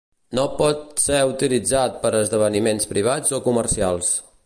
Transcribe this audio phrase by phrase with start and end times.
[0.37, 4.15] No pot ser utilitzat per a esdeveniments privats o comercials.